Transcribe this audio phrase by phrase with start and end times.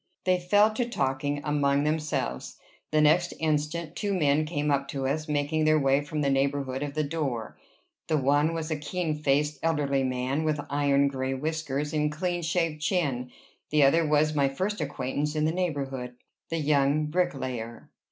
[0.23, 2.57] They fell to talking among themselves.
[2.89, 6.81] The next instant, two men came up to us, making their way from the neighborhood
[6.81, 7.55] of the door.
[8.07, 12.81] The one was a keen faced, elderly man, with iron gray whiskers and clean shaved
[12.81, 13.29] chin;
[13.69, 16.15] the other was my first acquaintance in the neighborhood,
[16.49, 17.91] the young bricklayer.